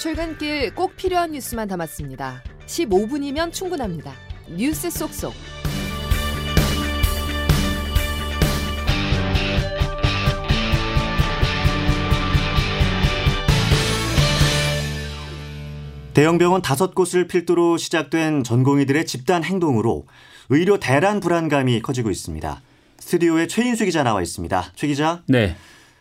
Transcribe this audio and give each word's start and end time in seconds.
출근길 0.00 0.74
꼭 0.74 0.96
필요한 0.96 1.32
뉴스만 1.32 1.68
담았습니다. 1.68 2.42
15분이면 2.64 3.52
충분합니다. 3.52 4.14
뉴스 4.48 4.88
속속. 4.88 5.34
대형 16.14 16.38
병원 16.38 16.62
다섯 16.62 16.94
곳을 16.94 17.26
필두로 17.26 17.76
시작된 17.76 18.42
전공의들의 18.42 19.04
집단 19.04 19.44
행동으로 19.44 20.06
의료 20.48 20.78
대란 20.78 21.20
불안감이 21.20 21.82
커지고 21.82 22.10
있습니다. 22.10 22.62
스튜디오에 22.98 23.48
최인수 23.48 23.84
기자 23.84 24.02
나와 24.02 24.22
있습니다. 24.22 24.72
최 24.76 24.86
기자. 24.86 25.22
네. 25.26 25.56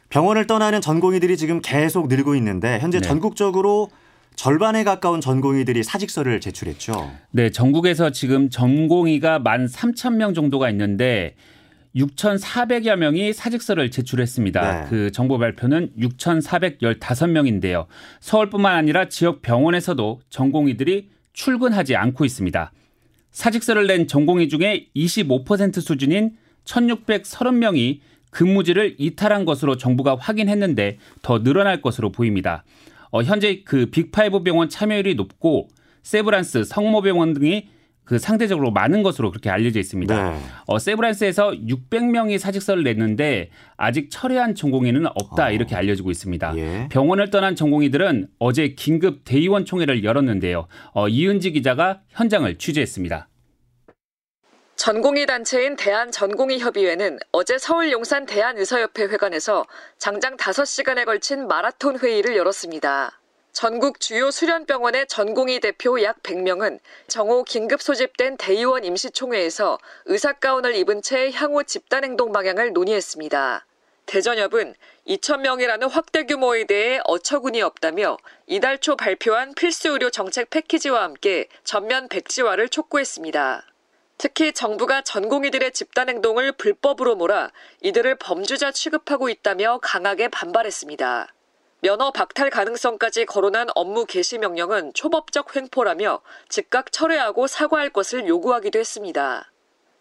병원을 0.09 0.47
떠나는 0.47 0.81
전공의들이 0.81 1.37
지금 1.37 1.61
계속 1.61 2.07
늘고 2.07 2.35
있는데 2.35 2.79
현재 2.79 2.99
네. 2.99 3.07
전국적으로 3.07 3.89
절반에 4.35 4.83
가까운 4.83 5.21
전공의들이 5.21 5.83
사직서를 5.83 6.39
제출했죠. 6.39 7.11
네, 7.31 7.49
전국에서 7.51 8.11
지금 8.11 8.49
전공의가 8.49 9.39
만 9.39 9.67
3천 9.67 10.15
명 10.15 10.33
정도가 10.33 10.69
있는데 10.71 11.35
6,400여 11.95 12.95
명이 12.95 13.33
사직서를 13.33 13.91
제출했습니다. 13.91 14.81
네. 14.81 14.87
그 14.89 15.11
정보 15.11 15.37
발표는 15.37 15.91
6,415명인데요. 15.97 17.85
서울뿐만 18.21 18.75
아니라 18.75 19.09
지역 19.09 19.41
병원에서도 19.41 20.21
전공의들이 20.29 21.09
출근하지 21.33 21.95
않고 21.95 22.25
있습니다. 22.25 22.71
사직서를 23.31 23.87
낸 23.87 24.07
전공의 24.07 24.49
중에 24.49 24.87
25% 24.95 25.81
수준인 25.81 26.37
1,630명이 26.65 27.99
근무지를 28.29 28.95
이탈한 28.97 29.45
것으로 29.45 29.77
정부가 29.77 30.15
확인했는데 30.15 30.97
더 31.21 31.43
늘어날 31.43 31.81
것으로 31.81 32.11
보입니다. 32.11 32.63
어, 33.11 33.23
현재 33.23 33.63
그 33.63 33.87
Big 33.87 34.11
Five 34.11 34.43
병원 34.43 34.69
참여율이 34.69 35.15
높고 35.15 35.69
세브란스, 36.03 36.63
성모병원 36.63 37.33
등이 37.33 37.67
그 38.09 38.17
상대적으로 38.17 38.71
많은 38.71 39.03
것으로 39.03 39.29
그렇게 39.29 39.51
알려져 39.51 39.79
있습니다. 39.79 40.31
네. 40.31 40.39
어, 40.65 40.79
세브란스에서 40.79 41.51
600명이 41.51 42.39
사직서를 42.39 42.83
냈는데 42.83 43.51
아직 43.77 44.09
철회한 44.09 44.55
전공의는 44.55 45.05
없다 45.05 45.45
어. 45.45 45.51
이렇게 45.51 45.75
알려지고 45.75 46.09
있습니다. 46.09 46.57
예. 46.57 46.87
병원을 46.89 47.29
떠난 47.29 47.55
전공의들은 47.55 48.29
어제 48.39 48.69
긴급 48.69 49.21
대의원 49.25 49.63
총회를 49.63 50.03
열었는데요. 50.03 50.65
어, 50.93 51.07
이은지 51.07 51.51
기자가 51.51 52.01
현장을 52.09 52.57
취재했습니다. 52.57 53.27
전공의 54.79 55.25
단체인 55.25 55.75
대한전공의협의회는 55.75 57.19
어제 57.33 57.57
서울 57.57 57.91
용산 57.91 58.25
대한의사협회 58.25 59.07
회관에서 59.07 59.65
장장 59.97 60.37
5시간에 60.37 61.03
걸친 61.03 61.49
마라톤 61.49 61.99
회의를 61.99 62.37
열었습니다. 62.37 63.19
전국 63.51 63.99
주요 63.99 64.31
수련병원의 64.31 65.07
전공의 65.07 65.59
대표 65.59 66.01
약 66.01 66.23
100명은 66.23 66.79
정오 67.09 67.43
긴급 67.43 67.81
소집된 67.81 68.37
대의원 68.37 68.85
임시총회에서 68.85 69.79
의사가운을 70.05 70.73
입은 70.75 71.01
채 71.01 71.29
향후 71.31 71.65
집단행동 71.65 72.31
방향을 72.31 72.71
논의했습니다. 72.71 73.65
대전협은 74.05 74.75
2,000명이라는 75.05 75.89
확대 75.89 76.23
규모에 76.23 76.63
대해 76.63 77.01
어처구니 77.03 77.61
없다며 77.61 78.17
이달 78.47 78.77
초 78.77 78.95
발표한 78.95 79.55
필수 79.55 79.89
의료 79.89 80.09
정책 80.09 80.49
패키지와 80.49 81.03
함께 81.03 81.49
전면 81.65 82.07
백지화를 82.07 82.69
촉구했습니다. 82.69 83.65
특히 84.19 84.51
정부가 84.51 85.01
전공의들의 85.01 85.71
집단행동을 85.71 86.51
불법으로 86.51 87.15
몰아 87.15 87.51
이들을 87.81 88.15
범죄자 88.15 88.69
취급하고 88.69 89.29
있다며 89.29 89.79
강하게 89.81 90.27
반발했습니다. 90.27 91.33
면허 91.81 92.11
박탈 92.11 92.49
가능성까지 92.49 93.25
거론한 93.25 93.69
업무 93.75 94.05
개시 94.05 94.37
명령은 94.37 94.91
초법적 94.93 95.55
횡포라며 95.55 96.19
즉각 96.49 96.91
철회하고 96.91 97.47
사과할 97.47 97.91
것을 97.91 98.27
요구하기도 98.27 98.77
했습니다. 98.77 99.49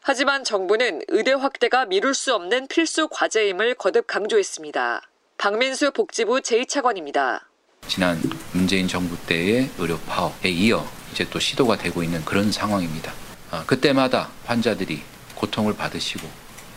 하지만 0.02 0.42
정부는 0.42 1.02
의대 1.06 1.32
확대가 1.32 1.84
미룰 1.84 2.12
수 2.12 2.34
없는 2.34 2.66
필수 2.66 3.06
과제임을 3.06 3.76
거듭 3.76 4.08
강조했습니다. 4.08 5.02
박민수 5.36 5.92
복지부 5.92 6.40
제2차관입니다. 6.40 7.42
지난 7.86 8.18
문재인 8.52 8.88
정부 8.88 9.16
때의 9.28 9.70
의료 9.78 9.96
파업에 10.08 10.48
이어 10.48 10.84
이제 11.12 11.24
또 11.30 11.38
시도가 11.38 11.76
되고 11.76 12.02
있는 12.02 12.24
그런 12.24 12.50
상황입니다. 12.50 13.27
아, 13.50 13.64
그때마다 13.66 14.28
환자들이 14.44 15.02
고통을 15.34 15.74
받으시고 15.74 16.28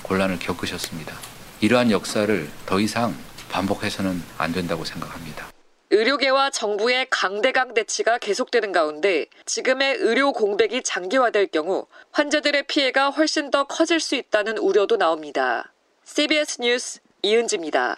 곤란을 0.04 0.40
겪으셨습니다. 0.40 1.16
이러한 1.59 1.92
역사를 1.92 2.50
더 2.66 2.80
이상 2.80 3.16
반복해서는 3.50 4.24
안 4.38 4.54
된다고 4.54 4.86
생각합니다. 4.86 5.52
의료계와 5.90 6.52
정부의 6.52 7.08
강대강 7.10 7.74
대치가 7.74 8.18
계속되는 8.18 8.72
가운데 8.72 9.26
지금의 9.46 9.98
의료 9.98 10.31
공백이 10.31 10.84
장기화될 10.84 11.48
경우 11.48 11.86
환자들의 12.14 12.64
피해가 12.68 13.10
훨씬 13.10 13.52
더 13.52 13.66
커질 13.66 14.00
수 14.00 14.16
있다는 14.16 14.58
우려도 14.58 14.96
나옵니다. 14.96 15.74
CBS 16.06 16.62
뉴스 16.62 17.00
이은지입니다. 17.24 17.98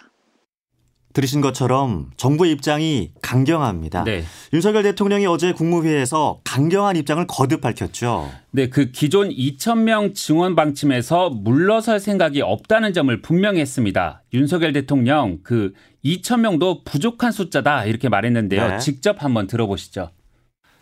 들으신 1.14 1.40
것처럼 1.40 2.10
정부의 2.16 2.52
입장이 2.52 3.12
강경합니다. 3.22 4.02
네. 4.04 4.24
윤석열 4.52 4.82
대통령이 4.82 5.26
어제 5.26 5.52
국무회의에서 5.52 6.40
강경한 6.44 6.96
입장을 6.96 7.24
거듭 7.28 7.60
밝혔죠. 7.60 8.30
네, 8.50 8.68
그 8.68 8.90
기존 8.90 9.30
2,000명 9.30 10.14
증원 10.14 10.56
방침에서 10.56 11.30
물러설 11.30 12.00
생각이 12.00 12.42
없다는 12.42 12.92
점을 12.92 13.22
분명히 13.22 13.60
했습니다. 13.60 14.22
윤석열 14.34 14.72
대통령 14.72 15.38
그 15.44 15.72
2,000명도 16.04 16.84
부족한 16.84 17.30
숫자다 17.30 17.84
이렇게 17.84 18.08
말했는데요. 18.08 18.68
네. 18.68 18.78
직접 18.78 19.22
한번 19.22 19.46
들어보시죠. 19.46 20.10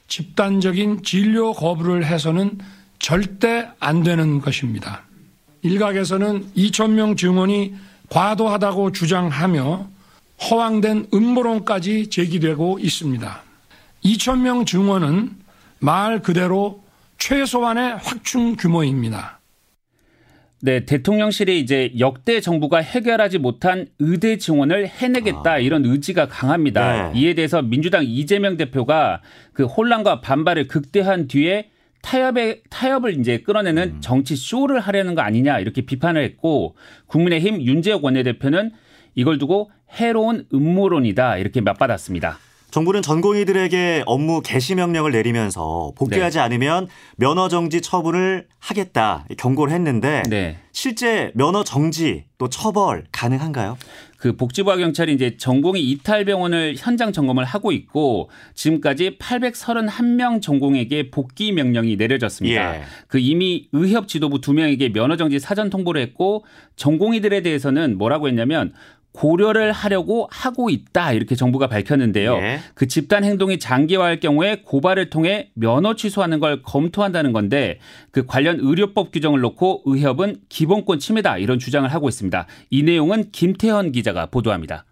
집단적인 0.09 1.03
진료 1.03 1.53
거부를 1.53 2.07
해서는 2.07 2.59
절대 2.99 3.69
안 3.81 4.03
되는 4.03 4.41
것입니다. 4.41 5.03
일각에서는 5.61 6.53
2천명 6.57 7.17
증원이 7.19 7.75
과도하다고 8.09 8.93
주장하며 8.93 9.92
허황된 10.51 11.07
음모론까지 11.15 12.09
제기되고 12.09 12.79
있습니다. 12.81 13.43
2천명 14.05 14.67
증원은 14.67 15.31
말 15.79 16.21
그대로 16.21 16.83
최소한의 17.19 17.99
확충 17.99 18.57
규모입니다. 18.57 19.41
네, 20.65 20.85
대통령실이 20.85 21.59
이제 21.59 21.93
역대 21.99 22.41
정부가 22.41 22.79
해결하지 22.79 23.39
못한 23.39 23.87
의대 23.99 24.39
증원을 24.39 24.87
해내겠다 24.87 25.59
이런 25.59 25.85
의지가 25.85 26.29
강합니다. 26.29 27.11
네. 27.13 27.21
이에 27.21 27.35
대해서 27.35 27.63
민주당 27.63 28.05
이재명 28.05 28.57
대표가 28.57 29.23
그 29.53 29.65
혼란과 29.65 30.21
반발을 30.21 30.69
극대화한 30.69 31.27
뒤에 31.27 31.71
타협에 32.03 32.63
타협을 32.71 33.19
이제 33.19 33.39
끌어내는 33.39 34.01
정치 34.01 34.37
쇼를 34.37 34.81
하려는 34.81 35.15
거 35.15 35.23
아니냐 35.23 35.59
이렇게 35.61 35.83
비판을 35.83 36.23
했고 36.23 36.77
국민의힘 37.07 37.63
윤재욱 37.63 38.05
원내대표는 38.05 38.71
이걸 39.15 39.39
두고 39.39 39.71
해로운 39.93 40.47
음모론이다 40.53 41.39
이렇게 41.39 41.61
맞받았습니다. 41.61 42.39
정부는 42.73 43.03
전공의들에게 43.03 44.05
업무 44.07 44.41
개시 44.41 44.75
명령을 44.75 45.13
내리면서 45.13 45.93
복귀하지 45.95 46.39
네. 46.39 46.43
않으면 46.43 46.89
면허 47.17 47.49
정지 47.49 47.83
처분을 47.83 48.47
하겠다 48.59 49.27
경고를 49.37 49.75
했는데 49.75 50.23
네. 50.31 50.57
실제 50.73 51.33
면허 51.35 51.65
정지 51.65 52.25
또 52.39 52.49
처벌 52.49 53.05
가능한가요? 53.13 53.77
그 54.17 54.37
복지부와 54.37 54.77
경찰이 54.77 55.13
이제 55.13 55.37
전공의 55.37 55.83
이탈 55.83 56.25
병원을 56.25 56.77
현장 56.79 57.13
점검을 57.13 57.45
하고 57.45 57.73
있고 57.73 58.31
지금까지 58.55 59.19
831명 59.19 60.41
전공에게 60.41 61.11
복귀 61.11 61.53
명령이 61.53 61.97
내려졌습니다. 61.97 62.77
예. 62.77 62.83
그 63.09 63.19
이미 63.19 63.69
의협 63.73 64.09
지도부 64.09 64.41
두 64.41 64.55
명에게 64.55 64.93
면허 64.93 65.17
정지 65.17 65.39
사전 65.39 65.69
통보를 65.69 66.01
했고 66.01 66.45
전공의들에 66.77 67.43
대해서는 67.43 67.99
뭐라고 67.99 68.29
했냐면 68.29 68.73
고려를 69.13 69.73
하려고 69.73 70.29
하고 70.31 70.71
있다 70.71 71.13
이렇게 71.13 71.35
정부가 71.35 71.67
밝혔는데요. 71.67 72.37
예. 72.37 72.61
그 72.75 72.89
집단 72.89 73.25
행동이 73.25 73.59
장기화할 73.59 74.21
경우에 74.21 74.63
고발을 74.65 75.11
통해 75.11 75.51
면허 75.55 75.95
취소하는 75.95 76.41
걸 76.41 76.63
검토한다는 76.63 77.33
건데 77.33 77.79
그 78.11 78.27
관련 78.27 78.59
의료법 78.61 79.13
규정을 79.13 79.41
놓고 79.41 79.83
의협은 79.85 80.37
기본권 80.49 80.99
침해다 80.99 81.39
이런 81.39 81.59
주장을 81.59 81.89
하고 81.93 82.09
있습니다. 82.09 82.47
이 82.71 82.83
내용은 82.83 83.31
김태현 83.31 83.93
기자가 83.93 84.27
보도합니다. 84.27 84.87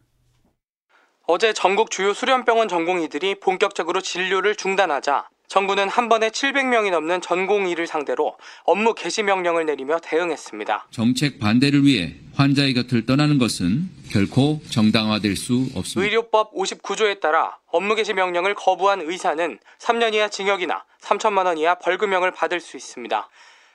어제 1.27 1.53
전국 1.53 1.91
주요 1.91 2.13
수련병원 2.13 2.69
전공의들이 2.69 3.37
본격적으로 3.37 4.01
진료를 4.01 4.57
중단하자 4.57 5.29
정부는 5.51 5.89
한 5.89 6.09
번에 6.09 6.29
700명이 6.31 6.93
넘는 6.93 7.21
전공의를 7.21 7.89
상대로 7.89 8.37
업무 8.63 8.95
개시 8.95 9.25
명령을 9.25 9.67
내리며 9.67 9.99
대응했습니다. 9.99 10.87
정책 10.93 11.41
반대를 11.41 11.85
위해 11.85 12.15
환자의 12.37 12.73
곁을 12.73 13.05
떠나는 13.05 13.39
것은 13.39 13.91
결코 14.13 14.61
정당화될 14.71 15.35
수 15.35 15.67
없습니다. 15.75 16.03
의료법 16.03 16.55
59조에 16.55 17.19
따라 17.19 17.59
업무 17.67 17.97
개시 17.97 18.15
명령을 18.15 18.55
거부한 18.55 19.01
의사는 19.01 19.59
3년 19.79 20.15
이하 20.15 20.29
징역이나 20.29 20.85
3천만 21.01 21.47
원 21.47 21.59
이하 21.59 21.75
벌금형을 21.75 22.31
받을 22.31 22.61
수 22.61 22.77
있습니다. 22.77 23.29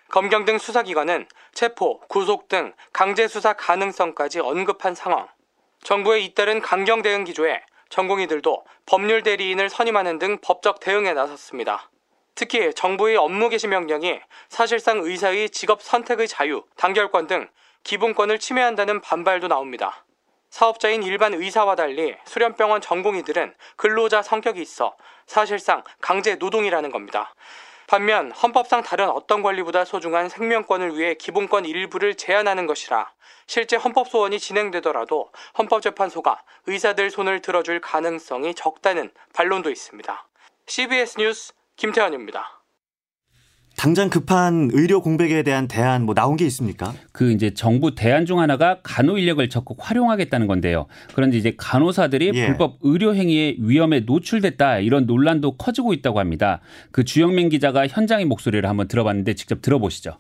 검경 0.08 0.46
등 0.46 0.58
수사기관은 0.58 1.26
체포, 1.54 2.00
구속 2.08 2.48
등 2.48 2.72
강제 2.94 3.28
수사 3.28 3.52
가능성까지 3.52 4.40
언급한 4.40 4.96
상황. 4.96 5.28
정부의 5.84 6.24
잇따른 6.24 6.62
강경 6.62 7.02
대응 7.02 7.26
기조에 7.26 7.60
전공의들도 7.90 8.66
법률 8.86 9.24
대리인을 9.24 9.70
선임하는 9.70 10.20
등 10.20 10.38
법적 10.42 10.80
대응에 10.80 11.14
나섰습니다. 11.14 11.90
특히 12.36 12.74
정부의 12.74 13.16
업무 13.16 13.50
개시 13.50 13.68
명령이 13.68 14.20
사실상 14.50 15.00
의사의 15.00 15.50
직업 15.50 15.82
선택의 15.82 16.28
자유, 16.28 16.64
단결권 16.76 17.28
등 17.28 17.48
기본권을 17.84 18.40
침해한다는 18.40 19.00
반발도 19.02 19.48
나옵니다. 19.48 20.04
사업자인 20.50 21.04
일반 21.04 21.34
의사와 21.34 21.76
달리 21.76 22.16
수련병원 22.26 22.82
전공의들은 22.82 23.54
근로자 23.76 24.22
성격이 24.22 24.62
있어 24.62 24.96
사실상 25.26 25.84
강제 26.02 26.36
노동이라는 26.36 26.92
겁니다. 26.92 27.34
반면 27.88 28.32
헌법상 28.32 28.82
다른 28.84 29.10
어떤 29.10 29.44
권리보다 29.44 29.86
소중한 29.86 30.30
생명권을 30.30 30.98
위해 30.98 31.14
기본권 31.14 31.66
일부를 31.66 32.16
제한하는 32.16 32.66
것이라 32.66 33.12
실제 33.48 33.76
헌법 33.76 34.10
소원이 34.10 34.40
진행되더라도 34.40 35.32
헌법재판소가 35.58 36.42
의사들 36.66 37.12
손을 37.12 37.42
들어줄 37.42 37.80
가능성이 37.82 38.56
적다는 38.56 39.12
반론도 39.34 39.70
있습니다. 39.70 40.28
CBS 40.66 41.20
뉴스 41.20 41.54
김태현입니다. 41.76 42.65
당장 43.78 44.10
급한 44.10 44.70
의료 44.74 45.02
공백에 45.02 45.44
대한 45.44 45.68
대안 45.68 46.04
뭐 46.04 46.16
나온 46.16 46.38
게 46.38 46.46
있습니까? 46.46 46.94
그 47.12 47.32
이제 47.32 47.54
정부 47.54 47.94
대안 47.94 48.26
중 48.26 48.40
하나가 48.40 48.80
간호 48.84 49.18
인력을 49.18 49.48
적극 49.50 49.78
활용하겠다는 49.80 50.48
건데요. 50.48 50.88
그런데 51.14 51.38
이제 51.38 51.54
간호사들이 51.58 52.32
예. 52.34 52.46
불법 52.48 52.78
의료 52.82 53.14
행위의 53.14 53.58
위험에 53.60 54.02
노출됐다 54.02 54.80
이런 54.80 55.06
논란도 55.06 55.58
커지고 55.58 55.94
있다고 55.94 56.20
합니다. 56.20 56.62
그 56.92 57.04
주영민 57.04 57.50
기자가 57.50 57.88
현장의 57.88 58.26
목소리를 58.26 58.68
한번 58.68 58.88
들어봤는데 58.88 59.36
직접 59.36 59.62
들어보시죠. 59.62 60.20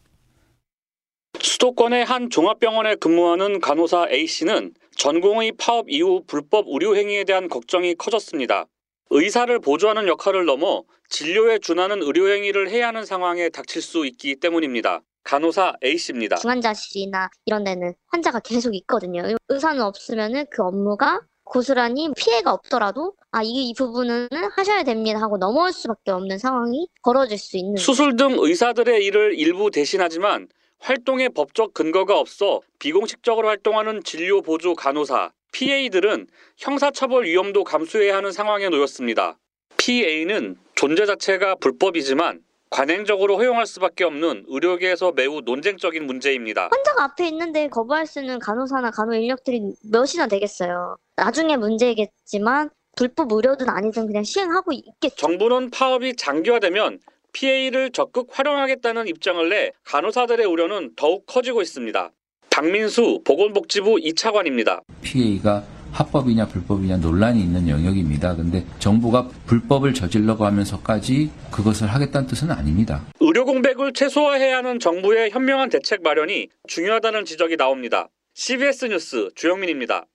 수도권의 1.40 2.06
한 2.06 2.30
종합병원에 2.30 2.96
근무하는 2.96 3.62
간호사 3.62 4.08
A씨는 4.12 4.74
전공의 4.98 5.54
파업 5.58 5.90
이후 5.90 6.24
불법 6.28 6.66
의료 6.68 6.96
행위에 6.96 7.24
대한 7.24 7.48
걱정이 7.48 7.96
커졌습니다. 7.96 8.66
의사를 9.10 9.58
보조하는 9.60 10.08
역할을 10.08 10.46
넘어 10.46 10.84
진료에 11.10 11.60
준하는 11.60 12.02
의료 12.02 12.30
행위를 12.30 12.70
해야 12.70 12.88
하는 12.88 13.06
상황에 13.06 13.50
닥칠 13.50 13.82
수 13.82 14.06
있기 14.06 14.38
때문입니다. 14.38 15.02
간호사 15.24 15.74
A씨입니다. 15.84 16.38
중환자실이나 16.38 17.30
이런 17.46 17.64
데는 17.64 17.94
환자가 18.08 18.40
계속 18.40 18.76
있거든요. 18.76 19.24
의사는 19.50 19.82
없으면은 19.82 20.46
그 20.52 20.64
업무가 20.64 21.22
고스란히 21.44 22.10
피해가 22.18 22.52
없더라도 22.52 23.14
아, 23.32 23.42
이, 23.44 23.70
이 23.70 23.74
부분은 23.74 24.28
하셔야 24.56 24.84
됩니다 24.84 25.22
하고 25.22 25.38
넘어올 25.38 25.72
수밖에 25.72 26.12
없는 26.12 26.40
상황이 26.40 26.88
벌어질 27.04 27.38
수 27.38 27.58
있는 27.58 27.78
수술 27.78 28.16
등 28.16 28.36
의사들의 28.40 29.04
일을 29.06 29.38
일부 29.38 29.70
대신하지만 29.70 30.48
활동의 30.80 31.30
법적 31.30 31.74
근거가 31.74 32.20
없어 32.20 32.62
비공식적으로 32.80 33.48
활동하는 33.48 34.04
진료 34.04 34.42
보조 34.42 34.74
간호사 34.74 35.32
PA들은 35.56 36.28
형사처벌 36.58 37.24
위험도 37.24 37.64
감수해야 37.64 38.18
하는 38.18 38.34
상황에 38.34 38.68
놓였습니다. 38.68 39.38
PA는 39.78 40.58
존재 40.76 41.06
자체가 41.06 41.56
불법이지만 41.56 42.42
관행적으로 42.70 43.38
허용할 43.38 43.66
수밖에 43.66 44.04
없는 44.04 44.44
의료계에서 44.48 45.14
매우 45.14 45.40
논쟁적인 45.40 46.06
문제입니다. 46.06 46.68
환자가 46.74 47.06
앞에 47.06 47.30
있는데 47.30 47.70
거부할 47.70 48.06
수 48.06 48.20
있는 48.20 48.38
간호사나 48.40 48.92
간호 48.92 49.14
인력들이 49.14 49.62
몇이나 49.90 50.28
되겠어요. 50.28 50.98
나중에 51.16 51.56
문제겠지만 51.56 52.70
불법 52.98 53.32
의료든 53.32 53.70
아니든 53.70 54.08
그냥 54.08 54.24
시행하고 54.24 54.74
있겠죠. 54.74 55.16
정부는 55.16 55.70
파업이 55.70 56.18
장기화되면 56.18 57.00
PA를 57.32 57.92
적극 57.92 58.28
활용하겠다는 58.32 59.08
입장을 59.08 59.48
내 59.48 59.72
간호사들의 59.86 60.46
우려는 60.46 60.92
더욱 60.98 61.26
커지고 61.26 61.62
있습니다. 61.62 62.12
박민수 62.56 63.20
보건복지부 63.26 63.98
2차관입니다. 63.98 64.82
PA가 65.02 65.66
합법이냐 65.92 66.48
불법이냐 66.48 66.98
논란이 66.98 67.42
있는 67.42 67.68
영역입니다. 67.68 68.38
근데 68.38 68.66
정부가 68.80 69.28
불법을 69.46 69.94
저질러고 69.94 70.46
하면서까지 70.46 71.32
그것을 71.52 71.88
하겠다는 71.88 72.30
뜻은 72.30 72.52
아닙니다. 72.52 73.04
의료 73.20 73.44
공백을 73.44 73.92
최소화해야 73.92 74.60
하는 74.60 74.80
정부의 74.80 75.32
현명한 75.32 75.70
대책 75.70 76.02
마련이 76.02 76.48
중요하다는 76.70 77.26
지적이 77.26 77.58
나옵니다. 77.58 78.08
CBS 78.36 78.86
뉴스 78.86 79.32
주영민입니다. 79.36 80.06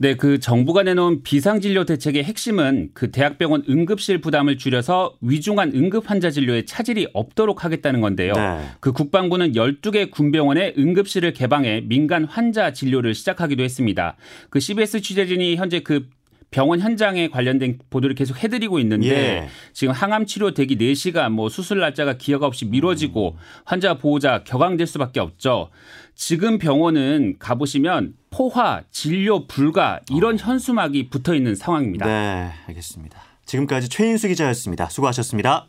네, 0.00 0.14
그 0.14 0.38
정부가 0.38 0.84
내놓은 0.84 1.24
비상진료 1.24 1.84
대책의 1.84 2.22
핵심은 2.22 2.90
그 2.94 3.10
대학병원 3.10 3.64
응급실 3.68 4.20
부담을 4.20 4.56
줄여서 4.56 5.16
위중한 5.20 5.72
응급 5.74 6.08
환자 6.08 6.30
진료에 6.30 6.64
차질이 6.64 7.08
없도록 7.12 7.64
하겠다는 7.64 8.00
건데요. 8.00 8.32
네. 8.32 8.60
그 8.78 8.92
국방부는 8.92 9.54
12개 9.54 10.08
군병원에 10.12 10.74
응급실을 10.78 11.32
개방해 11.32 11.82
민간 11.84 12.24
환자 12.24 12.72
진료를 12.72 13.14
시작하기도 13.14 13.64
했습니다. 13.64 14.16
그 14.50 14.60
CBS 14.60 15.00
취재진이 15.00 15.56
현재 15.56 15.80
그 15.80 16.06
병원 16.50 16.80
현장에 16.80 17.28
관련된 17.28 17.78
보도를 17.90 18.14
계속 18.14 18.42
해드리고 18.42 18.78
있는데 18.80 19.08
예. 19.08 19.48
지금 19.74 19.92
항암 19.92 20.26
치료 20.26 20.54
대기 20.54 20.76
4시간 20.78 21.30
뭐 21.30 21.48
수술 21.48 21.80
날짜가 21.80 22.14
기약 22.16 22.42
없이 22.42 22.64
미뤄지고 22.64 23.36
환자 23.64 23.98
보호자 23.98 24.44
격앙될 24.44 24.86
수밖에 24.86 25.20
없죠. 25.20 25.68
지금 26.14 26.58
병원은 26.58 27.36
가보시면 27.38 28.14
포화, 28.30 28.82
진료 28.90 29.46
불가 29.46 30.00
이런 30.10 30.38
현수막이 30.38 31.10
붙어 31.10 31.34
있는 31.34 31.54
상황입니다. 31.54 32.06
네, 32.06 32.50
알겠습니다. 32.66 33.20
지금까지 33.44 33.88
최인수 33.88 34.28
기자였습니다. 34.28 34.88
수고하셨습니다. 34.88 35.66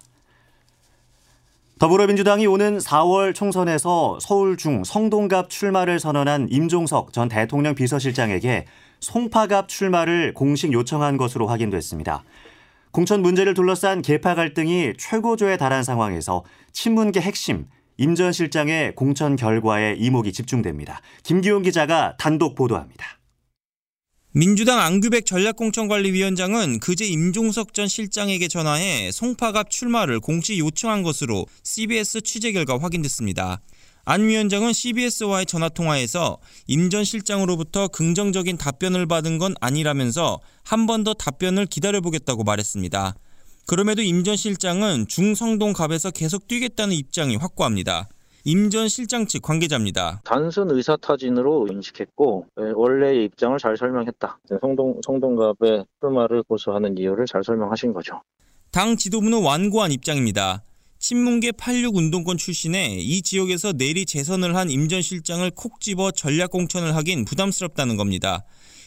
더불어민주당이 1.80 2.46
오는 2.46 2.78
4월 2.78 3.34
총선에서 3.34 4.18
서울 4.20 4.58
중 4.58 4.84
성동갑 4.84 5.50
출마를 5.50 6.00
선언한 6.00 6.50
임종석 6.52 7.14
전 7.14 7.30
대통령 7.30 7.74
비서실장에게 7.74 8.66
송파갑 9.00 9.68
출마를 9.70 10.34
공식 10.34 10.74
요청한 10.74 11.18
것으로 11.18 11.48
확인됐습니다. 11.48 12.24
공천 12.92 13.22
문제를 13.22 13.54
둘러싼 13.54 14.02
계파 14.02 14.36
갈등이 14.36 14.94
최고조에 14.98 15.58
달한 15.58 15.84
상황에서 15.84 16.44
친문계 16.74 17.22
핵심 17.22 17.68
임 17.98 18.16
전 18.16 18.32
실장의 18.32 18.96
공천 18.96 19.36
결과에 19.36 19.96
이목이 20.00 20.32
집중됩니다. 20.32 21.02
김기용 21.24 21.64
기자가 21.64 22.16
단독 22.18 22.56
보도합니다. 22.56 23.20
민주당 24.32 24.80
안규백 24.80 25.26
전략공천관리위원장은 25.26 26.80
그제 26.80 27.04
임종석 27.06 27.74
전 27.74 27.88
실장에게 27.88 28.48
전화해 28.48 29.12
송파갑 29.12 29.70
출마를 29.70 30.20
공식 30.22 30.58
요청한 30.60 31.04
것으로 31.04 31.46
CBS 31.64 32.22
취재 32.22 32.52
결과 32.54 32.78
확인됐습니다. 32.78 33.60
안 34.12 34.24
위원장은 34.28 34.74
CBS와의 34.74 35.46
전화통화에서 35.46 36.40
임 36.66 36.90
전 36.90 37.04
실장으로부터 37.04 37.88
긍정적인 37.90 38.58
답변을 38.58 39.06
받은 39.06 39.38
건 39.38 39.54
아니라면서 39.62 40.40
한 40.66 40.88
번 40.88 41.04
더 41.04 41.14
답변을 41.14 41.68
기다려보겠다고 41.68 42.44
말했습니다. 42.44 43.14
그럼에도 43.68 44.02
임 44.02 44.24
전 44.24 44.36
실장은 44.36 45.06
중성동갑에서 45.08 46.10
계속 46.10 46.48
뛰겠다는 46.48 46.96
입장이 46.96 47.36
확고합니다. 47.36 48.10
임 48.46 48.72
전 48.72 48.88
실장 48.88 49.28
측 49.28 49.44
관계자입니다. 49.44 50.22
단순 50.24 50.72
의사 50.72 50.98
타진으로 50.98 51.68
인식했고 51.70 52.48
예, 52.62 52.72
원래의 52.74 53.26
입장을 53.26 53.60
잘 53.60 53.78
설명했다. 53.78 54.40
네, 54.50 54.58
성동 54.60 55.00
성동갑의 55.06 55.86
출마를 56.02 56.42
고수하는 56.48 56.98
이유를 56.98 57.28
잘 57.28 57.44
설명하신 57.44 57.94
거죠. 57.94 58.20
당 58.72 58.98
지도부는 58.98 59.44
완고한 59.44 59.92
입장입니다. 59.92 60.64
친문계 61.00 61.54
86 61.54 61.96
운동권 61.96 62.38
출신에 62.38 62.98
이 63.00 63.22
지역에서 63.22 63.72
내리 63.74 64.06
재선을 64.06 64.56
한 64.56 64.70
임 64.70 64.90
전 64.90 65.02
실장을 65.02 65.50
콕 65.52 65.80
집어 65.80 66.12
전략 66.12 66.52
공천을 66.52 66.96
하긴 66.96 67.24
부담스럽다는 67.26 67.96
겁니다. 67.96 68.44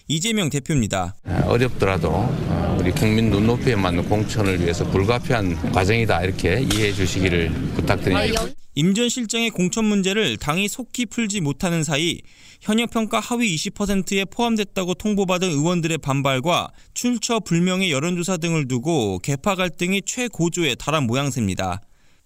이재명 0.09 0.50
대표입니다. 0.50 1.14
어렵더라도 1.47 2.11
어, 2.11 2.76
우리 2.81 2.90
국민 2.92 3.31
눈높이에 3.31 3.76
맞는 3.76 4.09
공천을 4.09 4.61
위해서 4.61 4.85
불가피한 4.90 5.73
과정이다 5.73 6.23
이렇게 6.25 6.61
이해해 6.73 6.92
주시기를 6.92 7.50
부탁드립니다. 7.76 8.47
임 8.75 8.95
전 8.95 9.09
실장의 9.09 9.50
공천 9.50 9.85
문제를 9.85 10.37
당이 10.38 10.66
속히 10.69 11.07
풀지 11.07 11.40
못하는 11.40 11.85
사이 11.85 12.21
현역 12.61 12.90
평가 12.90 13.21
하위 13.21 13.54
20%에 13.57 14.25
포함됐다고 14.26 14.95
통보받은 14.95 15.49
의원들의 15.50 15.99
반발과 15.99 16.71
출처 16.95 17.38
불명의 17.40 17.90
여론조사 17.90 18.38
등을 18.38 18.69
두고 18.69 19.19
개파 19.19 19.54
갈등이 19.57 20.02
최고조에 20.07 20.75
달한 20.76 21.07
모양새입니다. 21.07 21.81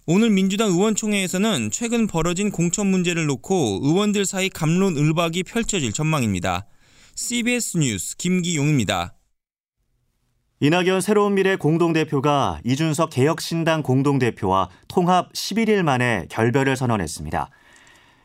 오늘 0.09 0.31
민주당 0.31 0.69
의원총회에서는 0.69 1.73
최근 1.73 2.07
벌어진 2.07 2.53
공천 2.53 2.87
문제를 2.87 3.27
놓고 3.27 3.81
의원들 3.83 4.25
사이 4.25 4.49
감론을박이 4.49 5.43
펼쳐질 5.43 5.93
전망입니다. 5.93 6.67
CBS 7.17 7.79
뉴스 7.79 8.17
김기용입니다. 8.17 9.15
이낙연 10.61 11.01
새로운 11.01 11.35
미래 11.35 11.57
공동대표가 11.57 12.61
이준석 12.63 13.11
개혁신당 13.11 13.83
공동대표와 13.83 14.69
통합 14.87 15.33
11일 15.33 15.83
만에 15.83 16.27
결별을 16.31 16.77
선언했습니다. 16.77 17.51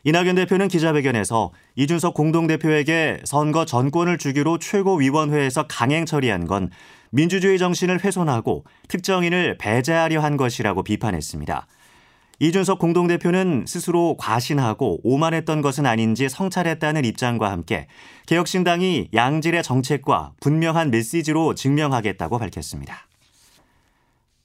이낙연 0.04 0.36
대표는 0.36 0.68
기자회견에서 0.68 1.50
이준석 1.74 2.14
공동대표에게 2.14 3.22
선거 3.24 3.64
전권을 3.64 4.18
주기로 4.18 4.58
최고위원회에서 4.58 5.66
강행 5.66 6.06
처리한 6.06 6.46
건 6.46 6.70
민주주의 7.12 7.58
정신을 7.58 8.02
훼손하고 8.02 8.64
특정인을 8.88 9.58
배제하려 9.58 10.20
한 10.20 10.38
것이라고 10.38 10.82
비판했습니다. 10.82 11.66
이준석 12.40 12.78
공동대표는 12.78 13.66
스스로 13.68 14.16
과신하고 14.16 15.00
오만했던 15.04 15.60
것은 15.60 15.86
아닌지 15.86 16.28
성찰했다는 16.28 17.04
입장과 17.04 17.50
함께 17.50 17.86
개혁신당이 18.26 19.10
양질의 19.14 19.62
정책과 19.62 20.32
분명한 20.40 20.90
메시지로 20.90 21.54
증명하겠다고 21.54 22.38
밝혔습니다. 22.38 23.06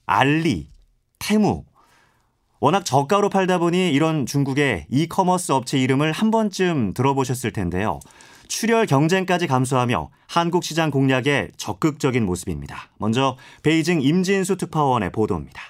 알리, 0.05 0.67
테무. 1.19 1.63
워낙 2.59 2.83
저가로 2.86 3.29
팔다 3.29 3.59
보니 3.59 3.91
이런 3.91 4.25
중국의 4.25 4.88
이커머스 4.91 5.53
업체 5.53 5.79
이름을 5.79 6.12
한 6.12 6.31
번쯤 6.31 6.93
들어보셨을 6.93 7.51
텐데요. 7.53 8.00
출혈 8.47 8.85
경쟁까지 8.85 9.47
감수하며 9.47 10.09
한국 10.27 10.63
시장 10.63 10.91
공략에 10.91 11.49
적극적인 11.57 12.25
모습입니다. 12.25 12.89
먼저 12.97 13.37
베이징 13.63 14.01
임진수 14.01 14.57
특파원의 14.57 15.11
보도입니다. 15.11 15.61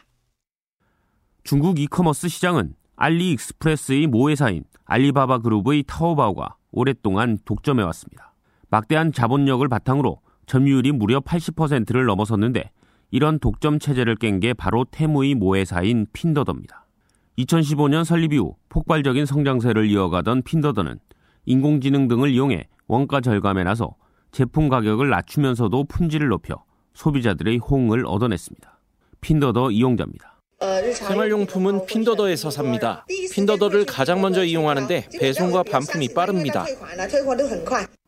중국 1.44 1.80
이커머스 1.80 2.28
시장은 2.28 2.76
알리익스프레스의 2.96 4.08
모회사인 4.08 4.64
알리바바 4.86 5.40
그룹의 5.40 5.84
타오바오가 5.88 6.56
오랫동안 6.72 7.38
독점해 7.46 7.84
왔습니다. 7.84 8.34
막대한 8.70 9.12
자본력을 9.14 9.66
바탕으로 9.68 10.20
점유율이 10.46 10.92
무려 10.94 11.20
80%를 11.20 12.06
넘어섰는데 12.06 12.72
이런 13.12 13.40
독점 13.40 13.80
체제를 13.80 14.16
깬 14.16 14.40
게 14.40 14.54
바로 14.54 14.86
테무의 14.90 15.36
모회사인 15.36 16.08
핀둬둬입니다. 16.12 16.86
2015년 17.38 18.04
설립 18.04 18.34
이후 18.34 18.56
폭발적인 18.70 19.26
성장세를 19.26 19.90
이어가던 19.90 20.42
핀둬둬는 20.42 21.00
인공지능 21.48 22.10
등을 22.10 22.30
이용해 22.30 22.68
원가 22.88 23.22
절감에 23.22 23.64
나서 23.64 23.96
제품 24.32 24.68
가격을 24.68 25.10
낮추면서도 25.10 25.86
품질을 25.86 26.28
높여 26.28 26.64
소비자들의 26.94 27.60
호응을 27.60 28.06
얻어냈습니다. 28.06 28.80
핀더더 29.22 29.72
이용자입니다. 29.72 30.42
생활용품은 30.94 31.86
핀더더에서 31.86 32.50
삽니다. 32.50 33.06
핀더더를 33.34 33.86
가장 33.86 34.22
먼저 34.22 34.44
이용하는데 34.44 35.08
배송과 35.20 35.64
반품이 35.64 36.14
빠릅니다. 36.14 36.66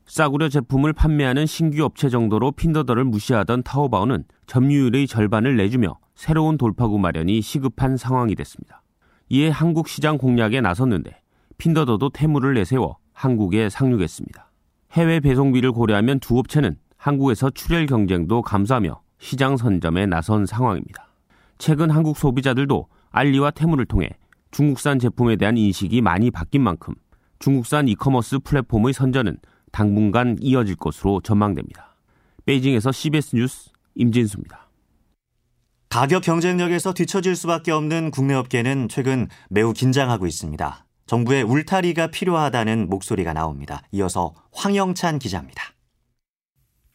싸구려 0.05 0.49
제품을 0.49 0.91
판매하는 0.91 1.45
신규 1.45 1.83
업체 1.85 2.09
정도로 2.09 2.51
핀더더를 2.51 3.05
무시하던 3.05 3.63
타오바오는 3.63 4.25
점유율의 4.47 5.07
절반을 5.07 5.55
내주며 5.55 5.97
새로운 6.15 6.57
돌파구 6.57 6.99
마련이 6.99 7.41
시급한 7.41 7.95
상황이 7.95 8.35
됐습니다. 8.35 8.81
이에 9.29 9.47
한국 9.49 9.87
시장 9.87 10.17
공략에 10.17 10.59
나섰는데 10.59 11.21
핀더더도 11.57 12.09
태물을 12.09 12.55
내세워 12.55 12.97
한국에 13.19 13.67
상륙했습니다. 13.69 14.49
해외 14.93 15.19
배송비를 15.19 15.73
고려하면 15.73 16.21
두 16.21 16.39
업체는 16.39 16.77
한국에서 16.95 17.49
출혈 17.49 17.85
경쟁도 17.85 18.41
감수하며 18.41 19.01
시장 19.19 19.57
선점에 19.57 20.05
나선 20.05 20.45
상황입니다. 20.45 21.09
최근 21.57 21.89
한국 21.89 22.17
소비자들도 22.17 22.87
알리와 23.11 23.51
테무를 23.51 23.85
통해 23.85 24.09
중국산 24.51 24.99
제품에 24.99 25.35
대한 25.35 25.57
인식이 25.57 25.99
많이 25.99 26.31
바뀐 26.31 26.61
만큼 26.61 26.95
중국산 27.39 27.89
이커머스 27.89 28.39
플랫폼의 28.39 28.93
선전은 28.93 29.37
당분간 29.73 30.37
이어질 30.39 30.77
것으로 30.77 31.19
전망됩니다. 31.19 31.97
베이징에서 32.45 32.93
CBS 32.93 33.35
뉴스 33.35 33.69
임진수입니다. 33.95 34.69
가격 35.89 36.23
경쟁력에서 36.23 36.93
뒤처질 36.93 37.35
수밖에 37.35 37.71
없는 37.71 38.11
국내 38.11 38.33
업계는 38.33 38.87
최근 38.87 39.27
매우 39.49 39.73
긴장하고 39.73 40.25
있습니다. 40.25 40.85
정부의 41.09 41.41
울타리가 41.41 42.11
필요하다는 42.11 42.87
목소리가 42.87 43.33
나옵니다. 43.33 43.81
이어서 43.93 44.35
황영찬 44.51 45.17
기자입니다. 45.17 45.73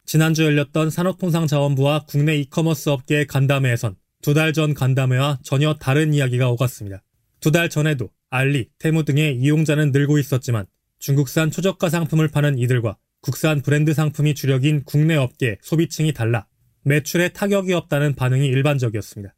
지난주 0.05 0.45
열렸던 0.45 0.89
산업통상자원부와 0.89 2.05
국내 2.07 2.37
이커머스 2.37 2.87
업계의 2.89 3.27
간담회에선 3.27 3.97
두 4.21 4.33
달 4.33 4.53
전 4.53 4.73
간담회와 4.73 5.39
전혀 5.43 5.73
다른 5.73 6.13
이야기가 6.13 6.49
오갔습니다. 6.51 7.03
두 7.41 7.51
달 7.51 7.69
전에도 7.69 8.09
알리, 8.29 8.69
테무 8.79 9.03
등의 9.03 9.35
이용자는 9.35 9.91
늘고 9.91 10.17
있었지만 10.17 10.65
중국산 10.99 11.51
초저가 11.51 11.89
상품을 11.89 12.29
파는 12.29 12.57
이들과 12.57 12.95
국산 13.21 13.61
브랜드 13.61 13.93
상품이 13.93 14.33
주력인 14.33 14.85
국내 14.85 15.15
업계 15.17 15.57
소비층이 15.61 16.13
달라 16.13 16.47
매출에 16.83 17.29
타격이 17.29 17.73
없다는 17.73 18.15
반응이 18.15 18.47
일반적이었습니다. 18.47 19.35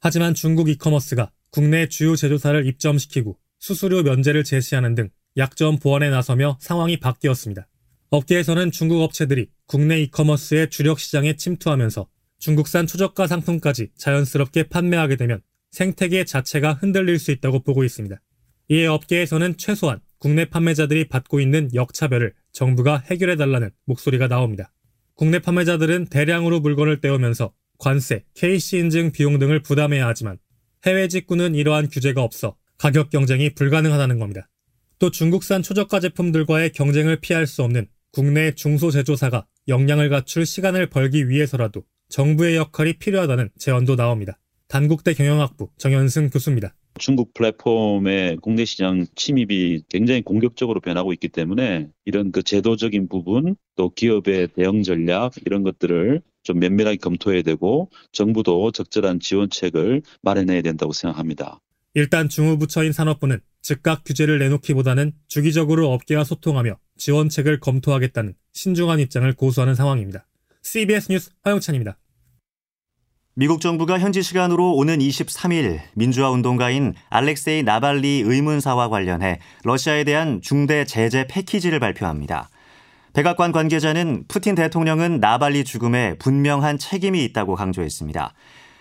하지만 0.00 0.34
중국 0.34 0.68
이커머스가 0.68 1.30
국내 1.50 1.88
주요 1.88 2.14
제조사를 2.14 2.66
입점시키고 2.66 3.38
수수료 3.58 4.02
면제를 4.02 4.44
제시하는 4.44 4.94
등 4.94 5.10
약점 5.36 5.78
보완에 5.78 6.10
나서며 6.10 6.58
상황이 6.60 6.98
바뀌었습니다. 6.98 7.68
업계에서는 8.10 8.70
중국 8.70 9.02
업체들이 9.02 9.50
국내 9.66 10.00
이커머스의 10.00 10.70
주력 10.70 10.98
시장에 10.98 11.36
침투하면서 11.36 12.08
중국산 12.38 12.86
초저가 12.86 13.26
상품까지 13.26 13.90
자연스럽게 13.96 14.64
판매하게 14.64 15.16
되면 15.16 15.40
생태계 15.72 16.24
자체가 16.24 16.74
흔들릴 16.74 17.18
수 17.18 17.30
있다고 17.30 17.62
보고 17.62 17.84
있습니다. 17.84 18.20
이에 18.70 18.86
업계에서는 18.86 19.56
최소한 19.56 20.00
국내 20.18 20.44
판매자들이 20.44 21.08
받고 21.08 21.40
있는 21.40 21.68
역차별을 21.74 22.34
정부가 22.52 22.98
해결해달라는 23.10 23.70
목소리가 23.84 24.28
나옵니다. 24.28 24.72
국내 25.14 25.38
판매자들은 25.38 26.06
대량으로 26.06 26.60
물건을 26.60 27.00
떼오면서 27.00 27.52
관세, 27.78 28.24
KC 28.34 28.78
인증 28.78 29.12
비용 29.12 29.38
등을 29.38 29.62
부담해야 29.62 30.06
하지만 30.06 30.38
해외 30.84 31.08
직구는 31.08 31.54
이러한 31.54 31.88
규제가 31.88 32.22
없어 32.22 32.56
가격 32.78 33.10
경쟁이 33.10 33.50
불가능하다는 33.54 34.18
겁니다. 34.18 34.48
또 34.98 35.10
중국산 35.10 35.62
초저가 35.62 36.00
제품들과의 36.00 36.72
경쟁을 36.72 37.20
피할 37.20 37.46
수 37.46 37.62
없는 37.62 37.86
국내 38.12 38.54
중소제조사가 38.54 39.46
역량을 39.68 40.08
갖출 40.08 40.46
시간을 40.46 40.88
벌기 40.88 41.28
위해서라도 41.28 41.82
정부의 42.08 42.56
역할이 42.56 42.94
필요하다는 42.94 43.50
제언도 43.58 43.96
나옵니다. 43.96 44.38
단국대 44.68 45.14
경영학부 45.14 45.70
정현승 45.76 46.30
교수입니다. 46.30 46.74
중국 46.98 47.32
플랫폼의 47.34 48.38
국내 48.42 48.64
시장 48.64 49.06
침입이 49.14 49.84
굉장히 49.88 50.22
공격적으로 50.22 50.80
변하고 50.80 51.12
있기 51.12 51.28
때문에 51.28 51.88
이런 52.04 52.32
그 52.32 52.42
제도적인 52.42 53.08
부분 53.08 53.56
또 53.76 53.90
기업의 53.90 54.48
대응 54.54 54.82
전략 54.82 55.32
이런 55.46 55.62
것들을 55.62 56.22
좀 56.42 56.58
면밀하게 56.58 56.96
검토해야 56.96 57.42
되고 57.42 57.90
정부도 58.12 58.72
적절한 58.72 59.20
지원책을 59.20 60.02
마련해야 60.22 60.62
된다고 60.62 60.92
생각합니다. 60.92 61.60
일단 61.98 62.28
중후부처인 62.28 62.92
산업부는 62.92 63.40
즉각 63.60 64.04
규제를 64.04 64.38
내놓기보다는 64.38 65.10
주기적으로 65.26 65.92
업계와 65.92 66.22
소통하며 66.22 66.78
지원책을 66.96 67.58
검토하겠다는 67.58 68.34
신중한 68.52 69.00
입장을 69.00 69.30
고수하는 69.34 69.74
상황입니다. 69.74 70.24
CBS 70.62 71.10
뉴스 71.10 71.30
화영찬입니다. 71.42 71.98
미국 73.34 73.60
정부가 73.60 73.98
현지 73.98 74.22
시간으로 74.22 74.74
오는 74.74 75.00
23일 75.00 75.80
민주화 75.96 76.30
운동가인 76.30 76.94
알렉세이 77.10 77.64
나발리 77.64 78.22
의문사와 78.24 78.88
관련해 78.90 79.40
러시아에 79.64 80.04
대한 80.04 80.40
중대 80.40 80.84
제재 80.84 81.26
패키지를 81.28 81.80
발표합니다. 81.80 82.48
백악관 83.12 83.50
관계자는 83.50 84.26
푸틴 84.28 84.54
대통령은 84.54 85.18
나발리 85.18 85.64
죽음에 85.64 86.16
분명한 86.18 86.78
책임이 86.78 87.24
있다고 87.24 87.56
강조했습니다. 87.56 88.34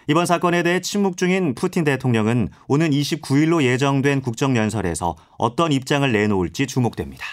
이번 0.09 0.25
사건에 0.25 0.63
대해 0.63 0.79
침묵 0.79 1.17
중인 1.17 1.53
푸틴 1.53 1.83
대통령은 1.83 2.47
오는 2.69 2.89
29일로 2.91 3.61
예정된 3.61 4.21
국정연설에서 4.21 5.17
어떤 5.37 5.73
입장을 5.73 6.09
내놓을지 6.09 6.65
주목됩니다. 6.65 7.25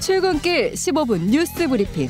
출근길 0.00 0.72
15분 0.72 1.20
뉴스 1.28 1.68
브리핑. 1.68 2.08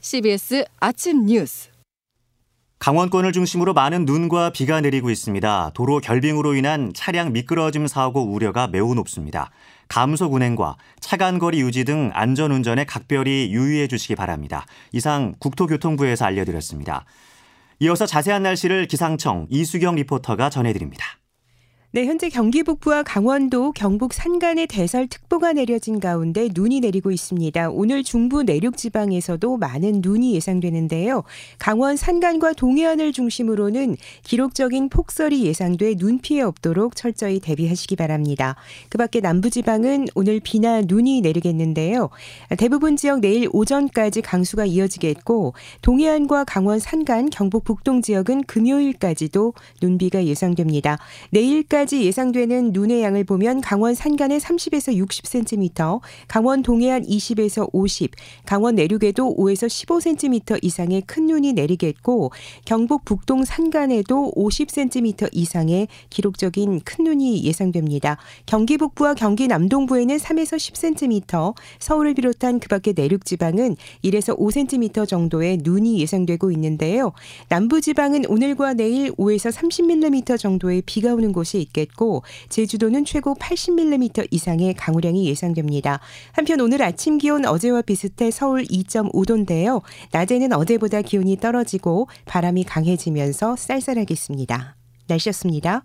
CBS 0.00 0.64
아침 0.80 1.26
뉴스. 1.26 1.68
강원권을 2.78 3.32
중심으로 3.32 3.72
많은 3.72 4.04
눈과 4.04 4.50
비가 4.50 4.80
내리고 4.80 5.10
있습니다. 5.10 5.70
도로 5.74 6.00
결빙으로 6.00 6.54
인한 6.54 6.92
차량 6.94 7.32
미끄러짐 7.32 7.86
사고 7.86 8.22
우려가 8.24 8.66
매우 8.66 8.94
높습니다. 8.94 9.50
감속 9.94 10.32
운행과 10.32 10.76
차간 10.98 11.38
거리 11.38 11.60
유지 11.60 11.84
등 11.84 12.10
안전 12.14 12.50
운전에 12.50 12.82
각별히 12.82 13.52
유의해 13.52 13.86
주시기 13.86 14.16
바랍니다. 14.16 14.66
이상 14.90 15.34
국토교통부에서 15.38 16.24
알려드렸습니다. 16.24 17.04
이어서 17.78 18.04
자세한 18.04 18.42
날씨를 18.42 18.88
기상청 18.88 19.46
이수경 19.50 19.94
리포터가 19.94 20.50
전해드립니다. 20.50 21.04
네, 21.94 22.06
현재 22.06 22.28
경기 22.28 22.64
북부와 22.64 23.04
강원도, 23.04 23.70
경북 23.70 24.14
산간에 24.14 24.66
대설특보가 24.66 25.52
내려진 25.52 26.00
가운데 26.00 26.48
눈이 26.52 26.80
내리고 26.80 27.12
있습니다. 27.12 27.70
오늘 27.70 28.02
중부 28.02 28.42
내륙 28.42 28.76
지방에서도 28.76 29.56
많은 29.58 30.00
눈이 30.02 30.34
예상되는데요. 30.34 31.22
강원 31.60 31.94
산간과 31.96 32.54
동해안을 32.54 33.12
중심으로는 33.12 33.96
기록적인 34.24 34.88
폭설이 34.88 35.44
예상돼 35.44 35.94
눈 35.94 36.18
피해 36.18 36.42
없도록 36.42 36.96
철저히 36.96 37.38
대비하시기 37.38 37.94
바랍니다. 37.94 38.56
그 38.88 38.98
밖에 38.98 39.20
남부 39.20 39.48
지방은 39.48 40.06
오늘 40.16 40.40
비나 40.40 40.80
눈이 40.80 41.20
내리겠는데요. 41.20 42.10
대부분 42.58 42.96
지역 42.96 43.20
내일 43.20 43.48
오전까지 43.52 44.20
강수가 44.20 44.64
이어지겠고 44.64 45.54
동해안과 45.82 46.42
강원 46.42 46.80
산간, 46.80 47.30
경북 47.30 47.62
북동 47.62 48.02
지역은 48.02 48.42
금요일까지도 48.48 49.54
눈비가 49.80 50.24
예상됩니다. 50.24 50.98
내일까지 51.30 51.83
오늘까지 51.84 52.04
예상되는 52.04 52.72
눈의 52.72 53.02
양을 53.02 53.24
보면 53.24 53.60
강원 53.60 53.94
산간에 53.94 54.38
30에서 54.38 54.96
60cm, 54.96 56.00
강원 56.28 56.62
동해안 56.62 57.02
20에서 57.02 57.68
50, 57.72 58.10
강원 58.44 58.74
내륙에도 58.74 59.34
5에서 59.36 59.68
15cm 59.68 60.58
이상의 60.62 61.02
큰 61.02 61.26
눈이 61.26 61.52
내리겠고 61.52 62.32
경북 62.64 63.04
북동 63.04 63.44
산간에도 63.44 64.32
50cm 64.36 65.30
이상의 65.32 65.88
기록적인 66.10 66.80
큰 66.80 67.04
눈이 67.04 67.44
예상됩니다. 67.44 68.18
경기 68.46 68.76
북부와 68.76 69.14
경기 69.14 69.46
남동부에는 69.46 70.16
3에서 70.16 70.56
10cm, 70.56 71.54
서울을 71.78 72.14
비롯한 72.14 72.60
그 72.60 72.68
밖의 72.68 72.94
내륙 72.96 73.24
지방은 73.24 73.76
1에서 74.04 74.38
5cm 74.38 75.06
정도의 75.06 75.58
눈이 75.62 76.00
예상되고 76.00 76.50
있는데요. 76.52 77.12
남부 77.48 77.80
지방은 77.80 78.24
오늘과 78.26 78.74
내일 78.74 79.12
5에서 79.12 79.52
30mm 79.52 80.38
정도의 80.38 80.82
비가 80.86 81.14
오는 81.14 81.32
곳이 81.32 81.63
있겠고 81.64 82.22
제주도는 82.48 83.04
최고 83.04 83.34
80mm 83.34 84.28
이상의 84.30 84.74
강우량이 84.74 85.26
예상됩니다. 85.26 86.00
한편 86.32 86.60
오늘 86.60 86.82
아침 86.82 87.18
기온 87.18 87.44
어제와 87.44 87.82
비슷해 87.82 88.30
서울 88.30 88.64
2.5도인데요. 88.64 89.82
낮에는 90.12 90.52
어제보다 90.52 91.02
기온이 91.02 91.36
떨어지고 91.36 92.08
바람이 92.24 92.64
강해지면서 92.64 93.56
쌀쌀하겠습니다. 93.56 94.76
날씨였습니다. 95.08 95.84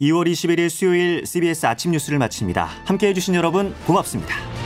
2월 0.00 0.30
21일 0.30 0.70
수요일 0.70 1.26
CBS 1.26 1.66
아침 1.66 1.90
뉴스를 1.90 2.18
마칩니다. 2.18 2.68
함께 2.84 3.08
해 3.08 3.14
주신 3.14 3.34
여러분 3.34 3.74
고맙습니다. 3.86 4.57